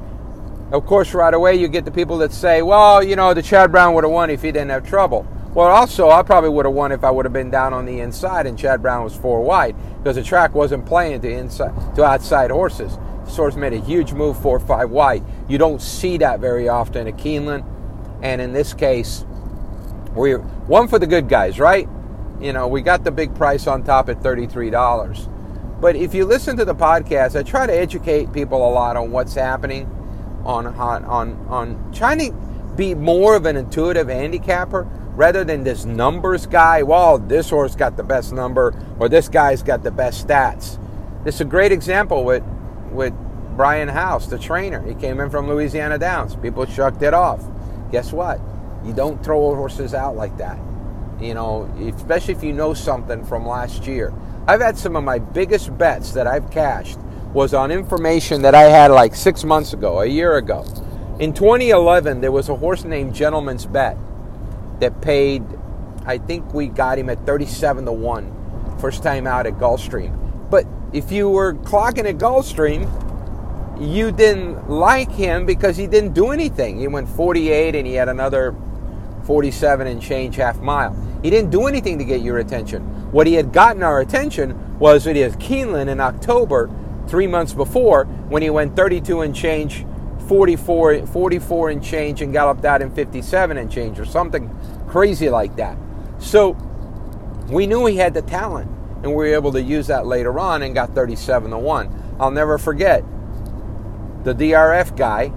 Of 0.72 0.87
course, 0.87 1.12
right 1.12 1.34
away, 1.34 1.56
you 1.56 1.68
get 1.68 1.84
the 1.84 1.90
people 1.90 2.16
that 2.18 2.32
say, 2.32 2.62
well, 2.62 3.04
you 3.04 3.16
know, 3.16 3.34
the 3.34 3.42
Chad 3.42 3.70
Brown 3.70 3.92
would 3.92 4.04
have 4.04 4.11
won 4.11 4.30
if 4.30 4.40
he 4.40 4.50
didn't 4.50 4.70
have 4.70 4.88
trouble. 4.88 5.26
Well, 5.54 5.68
also, 5.68 6.09
I 6.09 6.23
probably 6.23 6.49
would 6.49 6.64
have 6.64 6.75
won 6.75 6.92
if 6.92 7.04
I 7.04 7.11
would 7.11 7.26
have 7.26 7.32
been 7.32 7.50
down 7.50 7.75
on 7.75 7.85
the 7.85 8.00
inside 8.00 8.47
and 8.47 8.59
Chad 8.59 8.80
Brown 8.80 9.04
was 9.04 9.14
four 9.14 9.42
wide 9.42 9.76
because 9.99 10.16
the 10.16 10.23
track 10.23 10.54
wasn't 10.54 10.87
playing 10.87 11.21
to 11.21 11.30
inside 11.30 11.75
to 11.97 12.04
outside 12.04 12.50
horses. 12.50 12.97
Source 13.28 13.54
made 13.54 13.75
a 13.75 13.78
huge 13.78 14.14
move 14.14 14.40
four 14.40 14.59
five 14.59 14.90
wide. 14.90 15.23
You 15.49 15.59
don't 15.59 15.82
see 15.82 16.16
that 16.18 16.40
very 16.40 16.68
often 16.68 17.06
at 17.06 17.18
Keeneland, 17.18 17.66
and 18.23 18.40
in 18.40 18.54
this 18.54 18.73
case, 18.73 19.26
we're 20.14 20.38
one 20.38 20.88
for 20.88 20.99
the 20.99 21.06
good 21.06 21.28
guys, 21.28 21.61
right? 21.61 21.87
You 22.40 22.54
know, 22.54 22.66
we 22.66 22.80
got 22.80 23.04
the 23.04 23.11
big 23.11 23.35
price 23.35 23.66
on 23.66 23.82
top 23.82 24.09
at 24.09 24.23
thirty 24.23 24.47
three 24.47 24.71
dollars. 24.71 25.28
But 25.82 25.97
if 25.97 26.14
you 26.14 26.25
listen 26.25 26.56
to 26.56 26.64
the 26.64 26.75
podcast, 26.75 27.38
I 27.38 27.42
try 27.42 27.66
to 27.66 27.75
educate 27.75 28.32
people 28.32 28.66
a 28.66 28.73
lot 28.73 28.97
on 28.97 29.11
what's 29.11 29.35
happening, 29.35 29.87
on 30.44 30.66
on 30.66 31.04
on, 31.04 31.47
on 31.49 31.92
trying 31.92 32.18
to 32.21 32.32
be 32.75 32.94
more 32.94 33.37
of 33.37 33.44
an 33.44 33.56
intuitive 33.56 34.09
handicapper 34.09 34.88
rather 35.14 35.45
than 35.45 35.64
this 35.64 35.85
numbers 35.85 36.47
guy. 36.47 36.83
Well, 36.83 37.19
this 37.19 37.50
horse 37.50 37.75
got 37.75 37.97
the 37.97 38.02
best 38.02 38.33
number, 38.33 38.75
or 38.99 39.09
this 39.09 39.28
guy's 39.28 39.62
got 39.62 39.83
the 39.83 39.90
best 39.90 40.26
stats. 40.26 40.78
This 41.25 41.37
is 41.37 41.40
a 41.42 41.47
great 41.47 41.73
example 41.73 42.25
with 42.25 42.42
with 42.90 43.14
Brian 43.57 43.88
House, 43.88 44.26
the 44.26 44.38
trainer. 44.38 44.81
He 44.83 44.95
came 44.95 45.21
in 45.21 45.31
from 45.31 45.49
Louisiana 45.49 45.99
Downs. 45.99 46.37
People 46.37 46.66
shucked 46.66 47.02
it 47.02 47.14
off. 47.14 47.42
Guess 47.90 48.12
what? 48.12 48.40
You 48.85 48.92
don't 48.92 49.23
throw 49.23 49.54
horses 49.54 49.95
out 49.95 50.16
like 50.16 50.37
that. 50.38 50.59
You 51.21 51.35
know, 51.35 51.64
especially 51.97 52.35
if 52.35 52.42
you 52.42 52.52
know 52.52 52.75
something 52.75 53.25
from 53.25 53.47
last 53.47 53.87
year. 53.87 54.12
I've 54.47 54.61
had 54.61 54.76
some 54.76 54.97
of 54.97 55.04
my 55.04 55.19
biggest 55.19 55.76
bets 55.78 56.12
that 56.12 56.26
I've 56.26 56.50
cashed 56.50 56.99
was 57.33 57.54
on 57.54 57.71
information 57.71 58.42
that 58.42 58.54
I 58.54 58.62
had 58.62 58.90
like 58.90 59.14
six 59.14 59.45
months 59.45 59.73
ago, 59.73 60.00
a 60.00 60.07
year 60.07 60.37
ago. 60.37 60.64
In 61.21 61.33
2011, 61.33 62.21
there 62.21 62.33
was 62.33 62.49
a 62.49 62.57
horse 62.57 62.85
named 62.85 63.14
Gentleman's 63.14 63.66
Bet 63.66 63.97
that 64.81 65.00
paid, 65.00 65.45
I 66.05 66.19
think 66.19 66.52
we 66.52 66.67
got 66.67 66.99
him 66.99 67.11
at 67.11 67.25
37 67.26 67.85
to 67.87 67.93
1, 67.93 68.79
first 68.81 69.02
time 69.02 69.26
out 69.26 69.47
at 69.47 69.55
Gulfstream. 69.55 70.50
But 70.50 70.67
if 70.93 71.11
you 71.12 71.29
were 71.29 71.55
clocking 71.55 72.09
at 72.09 72.19
Gulfstream, 72.19 72.88
you 73.81 74.12
didn't 74.12 74.69
like 74.69 75.11
him 75.11 75.47
because 75.47 75.76
he 75.76 75.87
didn't 75.87 76.12
do 76.12 76.31
anything. 76.31 76.79
He 76.79 76.88
went 76.88 77.09
48 77.09 77.75
and 77.75 77.87
he 77.87 77.95
had 77.95 78.09
another 78.09 78.55
47 79.25 79.87
and 79.87 80.00
change 80.00 80.37
half 80.37 80.61
mile. 80.61 80.97
He 81.23 81.31
didn't 81.31 81.50
do 81.50 81.67
anything 81.67 81.99
to 81.99 82.05
get 82.05 82.21
your 82.21 82.38
attention. 82.38 82.83
What 83.12 83.26
he 83.26 83.35
had 83.35 83.52
gotten 83.52 83.83
our 83.83 84.00
attention 84.00 84.79
was 84.79 85.05
he 85.05 85.19
had 85.19 85.38
Keeneland 85.38 85.88
in 85.88 86.00
October, 86.00 86.71
three 87.07 87.26
months 87.26 87.52
before, 87.52 88.05
when 88.05 88.43
he 88.43 88.50
went 88.50 88.76
32 88.76 89.21
and 89.21 89.35
change 89.35 89.87
44, 90.23 91.07
44 91.07 91.71
and 91.71 91.83
change 91.83 92.23
and 92.23 92.33
galloped 92.33 92.64
out 92.64 92.83
in 92.83 92.91
57 92.91 93.57
and 93.57 93.71
change 93.71 93.99
or 93.99 94.05
something 94.05 94.50
crazy 94.88 95.29
like 95.29 95.57
that. 95.57 95.76
So 96.19 96.52
we 97.49 97.67
knew 97.67 97.87
he 97.87 97.97
had 97.97 98.14
the 98.14 98.23
talent 98.23 98.71
and 99.02 99.07
we 99.07 99.14
were 99.14 99.35
able 99.35 99.52
to 99.52 99.62
use 99.62 99.88
that 99.88 100.07
later 100.07 100.38
on 100.38 100.62
and 100.62 100.75
got 100.75 100.95
37 100.95 101.50
to 101.50 101.59
1. 101.59 102.17
I'll 102.21 102.31
never 102.31 102.57
forget 102.59 103.02
the 104.25 104.35
DRF 104.35 104.97
guy. 104.97 105.33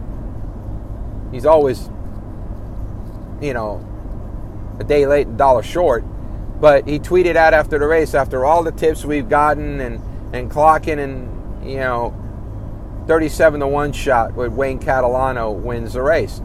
He's 1.31 1.45
always, 1.45 1.89
you 3.41 3.53
know, 3.53 3.83
a 4.79 4.83
day 4.83 5.07
late 5.07 5.27
and 5.27 5.37
dollar 5.37 5.63
short. 5.63 6.03
But 6.61 6.87
he 6.87 6.99
tweeted 6.99 7.35
out 7.35 7.53
after 7.53 7.79
the 7.79 7.87
race, 7.87 8.13
after 8.13 8.45
all 8.45 8.63
the 8.63 8.71
tips 8.71 9.03
we've 9.03 9.27
gotten 9.27 9.81
and, 9.81 10.01
and 10.33 10.49
clocking 10.49 10.99
and, 10.99 11.69
you 11.69 11.77
know, 11.77 12.13
37 13.07 13.59
to 13.59 13.67
1 13.67 13.91
shot 13.93 14.33
with 14.33 14.51
Wayne 14.51 14.79
Catalano 14.79 15.53
wins 15.53 15.93
the 15.93 16.01
race. 16.01 16.41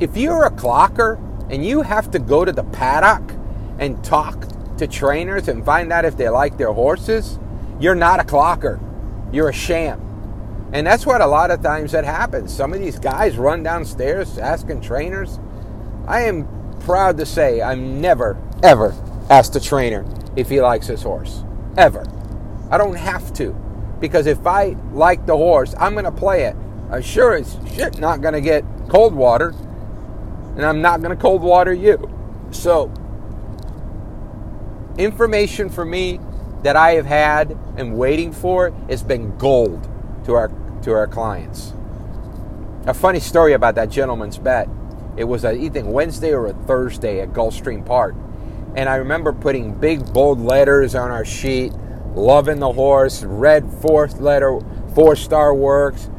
If 0.00 0.16
you're 0.16 0.44
a 0.44 0.50
clocker 0.50 1.18
and 1.50 1.64
you 1.64 1.82
have 1.82 2.10
to 2.12 2.18
go 2.18 2.44
to 2.44 2.52
the 2.52 2.64
paddock 2.64 3.36
and 3.78 4.02
talk 4.02 4.46
to 4.78 4.86
trainers 4.86 5.48
and 5.48 5.64
find 5.64 5.92
out 5.92 6.06
if 6.06 6.16
they 6.16 6.30
like 6.30 6.56
their 6.56 6.72
horses, 6.72 7.38
you're 7.78 7.94
not 7.94 8.20
a 8.20 8.24
clocker. 8.24 8.80
You're 9.32 9.50
a 9.50 9.54
sham. 9.54 10.00
And 10.72 10.86
that's 10.86 11.04
what 11.04 11.20
a 11.20 11.26
lot 11.26 11.50
of 11.50 11.62
times 11.62 11.92
that 11.92 12.04
happens. 12.04 12.54
Some 12.54 12.72
of 12.72 12.80
these 12.80 12.98
guys 12.98 13.36
run 13.36 13.62
downstairs 13.62 14.38
asking 14.38 14.80
trainers. 14.80 15.38
I 16.06 16.22
am 16.22 16.48
proud 16.80 17.18
to 17.18 17.26
say 17.26 17.60
I'm 17.60 18.00
never, 18.00 18.40
ever 18.62 18.94
asked 19.28 19.54
a 19.56 19.60
trainer 19.60 20.06
if 20.36 20.48
he 20.48 20.62
likes 20.62 20.86
his 20.86 21.02
horse. 21.02 21.42
Ever. 21.76 22.06
I 22.70 22.78
don't 22.78 22.94
have 22.94 23.34
to 23.34 23.54
because 24.00 24.26
if 24.26 24.46
I 24.46 24.76
like 24.92 25.26
the 25.26 25.36
horse, 25.36 25.74
I'm 25.78 25.92
going 25.92 26.06
to 26.06 26.12
play 26.12 26.44
it. 26.44 26.56
I'm 26.90 27.02
sure 27.02 27.34
as 27.34 27.56
shit 27.74 27.98
not 27.98 28.20
going 28.20 28.34
to 28.34 28.40
get 28.40 28.64
cold 28.88 29.14
water, 29.14 29.54
and 30.56 30.64
I'm 30.64 30.82
not 30.82 31.00
going 31.00 31.14
to 31.14 31.20
cold 31.20 31.42
water 31.42 31.72
you. 31.72 32.10
So, 32.50 32.92
information 34.98 35.68
for 35.68 35.84
me 35.84 36.18
that 36.62 36.76
I 36.76 36.92
have 36.92 37.06
had 37.06 37.56
and 37.76 37.96
waiting 37.96 38.32
for 38.32 38.70
has 38.88 39.02
been 39.02 39.36
gold 39.38 39.88
to 40.24 40.34
our 40.34 40.50
to 40.82 40.92
our 40.92 41.06
clients. 41.06 41.74
A 42.86 42.94
funny 42.94 43.20
story 43.20 43.52
about 43.52 43.74
that 43.74 43.90
gentleman's 43.90 44.38
bet. 44.38 44.68
It 45.16 45.24
was 45.24 45.44
a, 45.44 45.52
either 45.52 45.84
Wednesday 45.84 46.32
or 46.32 46.46
a 46.46 46.52
Thursday 46.52 47.20
at 47.20 47.32
Gulfstream 47.32 47.84
Park, 47.84 48.14
and 48.74 48.88
I 48.88 48.96
remember 48.96 49.32
putting 49.32 49.74
big 49.74 50.12
bold 50.12 50.40
letters 50.40 50.94
on 50.94 51.10
our 51.10 51.24
sheet 51.24 51.72
loving 52.14 52.58
the 52.58 52.72
horse, 52.72 53.22
red 53.22 53.70
fourth 53.80 54.20
letter, 54.20 54.60
four 54.94 55.16
star 55.16 55.54
works. 55.54 56.10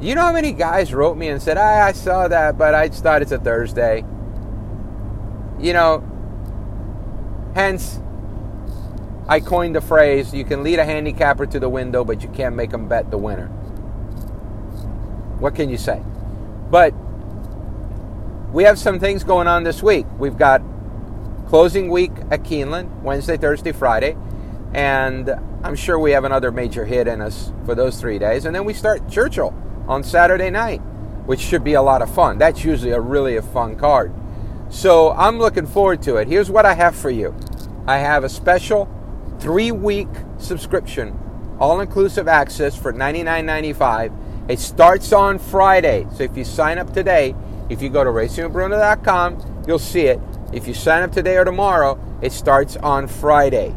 You 0.00 0.14
know 0.14 0.22
how 0.22 0.32
many 0.32 0.52
guys 0.52 0.94
wrote 0.94 1.16
me 1.16 1.28
and 1.28 1.42
said, 1.42 1.58
ah, 1.58 1.84
I 1.86 1.92
saw 1.92 2.28
that, 2.28 2.56
but 2.56 2.74
I 2.74 2.88
just 2.88 3.02
thought 3.02 3.22
it's 3.22 3.32
a 3.32 3.38
Thursday. 3.38 4.04
You 5.58 5.72
know, 5.72 6.04
hence, 7.54 8.00
I 9.28 9.40
coined 9.40 9.74
the 9.74 9.80
phrase 9.80 10.32
you 10.32 10.44
can 10.44 10.62
lead 10.62 10.78
a 10.78 10.84
handicapper 10.84 11.46
to 11.46 11.58
the 11.58 11.68
window, 11.68 12.04
but 12.04 12.22
you 12.22 12.28
can't 12.28 12.54
make 12.54 12.70
them 12.70 12.88
bet 12.88 13.10
the 13.10 13.18
winner. 13.18 13.48
What 15.38 15.54
can 15.54 15.68
you 15.68 15.78
say? 15.78 16.02
But 16.70 16.94
we 18.52 18.64
have 18.64 18.78
some 18.78 18.98
things 18.98 19.24
going 19.24 19.46
on 19.46 19.64
this 19.64 19.82
week. 19.82 20.06
We've 20.18 20.38
got 20.38 20.62
closing 21.48 21.90
week 21.90 22.12
at 22.30 22.42
Keeneland, 22.42 23.02
Wednesday, 23.02 23.36
Thursday, 23.36 23.72
Friday. 23.72 24.16
And 24.74 25.30
I'm 25.62 25.74
sure 25.74 25.98
we 25.98 26.12
have 26.12 26.24
another 26.24 26.52
major 26.52 26.84
hit 26.84 27.08
in 27.08 27.20
us 27.20 27.52
for 27.64 27.74
those 27.74 28.00
three 28.00 28.18
days. 28.18 28.44
And 28.44 28.54
then 28.54 28.64
we 28.64 28.74
start 28.74 29.08
Churchill 29.08 29.54
on 29.86 30.02
Saturday 30.02 30.50
night, 30.50 30.78
which 31.26 31.40
should 31.40 31.64
be 31.64 31.74
a 31.74 31.82
lot 31.82 32.02
of 32.02 32.14
fun. 32.14 32.38
That's 32.38 32.64
usually 32.64 32.92
a 32.92 33.00
really 33.00 33.36
a 33.36 33.42
fun 33.42 33.76
card. 33.76 34.12
So 34.70 35.12
I'm 35.12 35.38
looking 35.38 35.66
forward 35.66 36.02
to 36.02 36.16
it. 36.16 36.28
Here's 36.28 36.50
what 36.50 36.66
I 36.66 36.74
have 36.74 36.94
for 36.94 37.10
you 37.10 37.34
I 37.86 37.98
have 37.98 38.24
a 38.24 38.28
special 38.28 38.88
three 39.40 39.72
week 39.72 40.08
subscription, 40.36 41.18
all 41.58 41.80
inclusive 41.80 42.28
access 42.28 42.76
for 42.76 42.92
$99.95. 42.92 44.50
It 44.50 44.58
starts 44.58 45.12
on 45.12 45.38
Friday. 45.38 46.06
So 46.14 46.24
if 46.24 46.36
you 46.36 46.44
sign 46.44 46.78
up 46.78 46.92
today, 46.92 47.34
if 47.68 47.82
you 47.82 47.88
go 47.88 48.04
to 48.04 48.10
racingwithbruno.com, 48.10 49.64
you'll 49.66 49.78
see 49.78 50.02
it. 50.02 50.20
If 50.52 50.66
you 50.66 50.74
sign 50.74 51.02
up 51.02 51.12
today 51.12 51.36
or 51.36 51.44
tomorrow, 51.44 51.98
it 52.22 52.32
starts 52.32 52.76
on 52.76 53.08
Friday. 53.08 53.74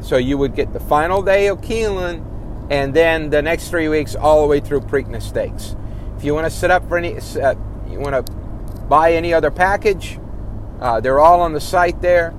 So 0.00 0.16
you 0.16 0.38
would 0.38 0.54
get 0.54 0.72
the 0.72 0.80
final 0.80 1.22
day 1.22 1.48
of 1.48 1.60
Keeneland 1.60 2.24
and 2.70 2.94
then 2.94 3.30
the 3.30 3.42
next 3.42 3.68
three 3.68 3.88
weeks 3.88 4.14
all 4.14 4.42
the 4.42 4.48
way 4.48 4.60
through 4.60 4.80
Preakness 4.80 5.22
Stakes. 5.22 5.76
If 6.16 6.24
you 6.24 6.34
want 6.34 6.46
to 6.46 6.50
set 6.50 6.70
up 6.70 6.88
for 6.88 6.96
any, 6.96 7.16
uh, 7.16 7.54
you 7.88 8.00
want 8.00 8.26
to 8.26 8.32
buy 8.88 9.12
any 9.12 9.34
other 9.34 9.50
package, 9.50 10.18
uh, 10.80 11.00
they're 11.00 11.20
all 11.20 11.40
on 11.40 11.52
the 11.52 11.60
site 11.60 12.00
there. 12.02 12.34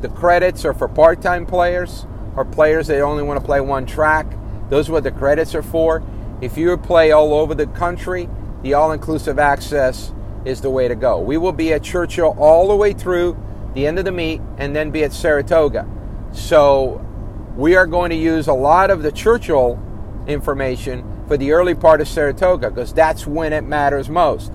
The 0.00 0.08
credits 0.08 0.64
are 0.64 0.74
for 0.74 0.88
part-time 0.88 1.46
players 1.46 2.06
or 2.36 2.44
players 2.44 2.86
that 2.88 3.00
only 3.00 3.22
want 3.22 3.40
to 3.40 3.46
play 3.46 3.60
one 3.60 3.86
track. 3.86 4.26
Those 4.68 4.88
are 4.88 4.92
what 4.92 5.04
the 5.04 5.10
credits 5.12 5.54
are 5.54 5.62
for. 5.62 6.02
If 6.40 6.56
you 6.56 6.76
play 6.76 7.12
all 7.12 7.34
over 7.34 7.54
the 7.54 7.66
country, 7.66 8.28
the 8.62 8.74
all-inclusive 8.74 9.38
access 9.38 10.12
is 10.44 10.60
the 10.60 10.70
way 10.70 10.88
to 10.88 10.94
go. 10.94 11.20
We 11.20 11.36
will 11.36 11.52
be 11.52 11.72
at 11.72 11.82
Churchill 11.82 12.34
all 12.38 12.68
the 12.68 12.76
way 12.76 12.92
through 12.92 13.36
the 13.74 13.86
end 13.86 13.98
of 13.98 14.04
the 14.04 14.12
meet 14.12 14.40
and 14.58 14.74
then 14.74 14.90
be 14.90 15.04
at 15.04 15.12
Saratoga. 15.12 15.86
So 16.32 17.04
we 17.56 17.76
are 17.76 17.86
going 17.86 18.10
to 18.10 18.16
use 18.16 18.48
a 18.48 18.54
lot 18.54 18.90
of 18.90 19.02
the 19.02 19.12
Churchill 19.12 19.78
information 20.26 21.24
for 21.28 21.36
the 21.36 21.52
early 21.52 21.74
part 21.74 22.00
of 22.00 22.08
Saratoga 22.08 22.70
because 22.70 22.92
that's 22.92 23.26
when 23.26 23.52
it 23.52 23.62
matters 23.62 24.08
most. 24.08 24.52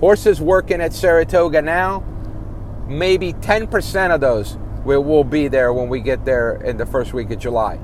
Horses 0.00 0.40
working 0.40 0.80
at 0.80 0.92
Saratoga 0.92 1.62
now, 1.62 2.04
maybe 2.86 3.32
10% 3.32 4.14
of 4.14 4.20
those 4.20 4.58
will, 4.84 5.02
will 5.02 5.24
be 5.24 5.48
there 5.48 5.72
when 5.72 5.88
we 5.88 6.00
get 6.00 6.24
there 6.24 6.56
in 6.56 6.76
the 6.76 6.86
first 6.86 7.14
week 7.14 7.30
of 7.30 7.38
July. 7.38 7.78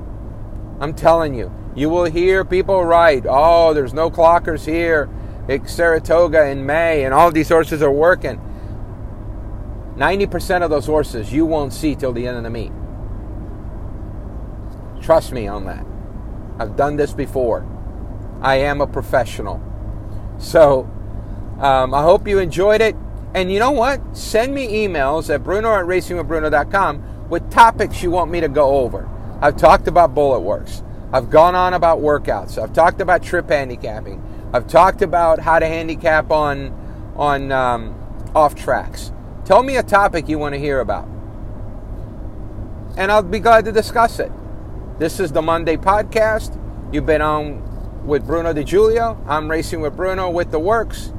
I'm 0.79 0.93
telling 0.93 1.33
you, 1.33 1.51
you 1.75 1.89
will 1.89 2.05
hear 2.05 2.45
people 2.45 2.85
write, 2.85 3.25
oh, 3.27 3.73
there's 3.73 3.93
no 3.93 4.11
clockers 4.11 4.65
here 4.65 5.09
at 5.49 5.67
Saratoga 5.67 6.47
in 6.47 6.65
May, 6.65 7.03
and 7.03 7.13
all 7.13 7.31
these 7.31 7.49
horses 7.49 7.81
are 7.81 7.91
working. 7.91 8.39
90% 9.95 10.61
of 10.61 10.69
those 10.69 10.85
horses 10.85 11.33
you 11.33 11.45
won't 11.45 11.73
see 11.73 11.95
till 11.95 12.13
the 12.13 12.27
end 12.27 12.37
of 12.37 12.43
the 12.43 12.49
meet. 12.49 12.71
Trust 15.03 15.33
me 15.33 15.47
on 15.47 15.65
that. 15.65 15.85
I've 16.57 16.77
done 16.77 16.95
this 16.95 17.11
before. 17.11 17.67
I 18.41 18.55
am 18.55 18.79
a 18.79 18.87
professional. 18.87 19.61
So 20.39 20.89
um, 21.59 21.93
I 21.93 22.01
hope 22.01 22.25
you 22.27 22.39
enjoyed 22.39 22.81
it. 22.81 22.95
And 23.35 23.51
you 23.51 23.59
know 23.59 23.71
what? 23.71 24.15
Send 24.15 24.53
me 24.53 24.87
emails 24.87 25.33
at 25.33 25.43
bruno 25.43 25.75
at 25.75 25.85
racingwithbruno.com 25.85 27.29
with 27.29 27.51
topics 27.51 28.01
you 28.01 28.11
want 28.11 28.31
me 28.31 28.39
to 28.39 28.47
go 28.47 28.77
over. 28.77 29.09
I've 29.41 29.57
talked 29.57 29.89
about 29.89 30.15
bullet 30.15 30.39
works. 30.39 30.83
I've 31.11 31.29
gone 31.29 31.53
on 31.53 31.73
about 31.73 31.99
workouts. 31.99 32.61
I've 32.61 32.73
talked 32.73 33.01
about 33.01 33.23
trip 33.23 33.49
handicapping. 33.49 34.23
I've 34.53 34.67
talked 34.67 35.01
about 35.01 35.39
how 35.39 35.59
to 35.59 35.67
handicap 35.67 36.31
on 36.31 36.79
on 37.15 37.51
um, 37.51 38.31
off 38.33 38.55
tracks. 38.55 39.11
Tell 39.45 39.63
me 39.63 39.77
a 39.77 39.83
topic 39.83 40.29
you 40.29 40.39
want 40.39 40.53
to 40.53 40.59
hear 40.59 40.79
about, 40.79 41.07
and 42.97 43.11
I'll 43.11 43.21
be 43.21 43.39
glad 43.39 43.65
to 43.65 43.71
discuss 43.71 44.19
it. 44.19 44.31
This 44.99 45.19
is 45.19 45.31
the 45.31 45.41
Monday 45.41 45.75
podcast. 45.75 46.55
You've 46.93 47.07
been 47.07 47.21
on 47.21 48.05
with 48.05 48.27
Bruno 48.27 48.53
De 48.53 48.63
Julio. 48.63 49.17
I'm 49.27 49.49
racing 49.49 49.81
with 49.81 49.95
Bruno 49.95 50.29
with 50.29 50.51
the 50.51 50.59
works. 50.59 51.11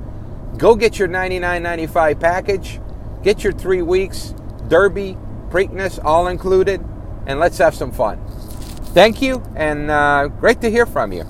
Go 0.57 0.77
get 0.77 0.97
your 0.97 1.09
99.95 1.09 2.21
package. 2.21 2.81
Get 3.25 3.43
your 3.43 3.53
three 3.53 3.83
weeks 3.83 4.33
Derby, 4.69 5.19
Preakness, 5.51 5.99
all 6.05 6.29
included, 6.29 6.85
and 7.27 7.41
let's 7.41 7.59
have 7.59 7.75
some 7.75 7.91
fun. 7.91 8.25
Thank 8.95 9.21
you, 9.21 9.43
and 9.57 9.91
uh, 9.91 10.29
great 10.29 10.61
to 10.61 10.71
hear 10.71 10.87
from 10.87 11.13
you. 11.13 11.25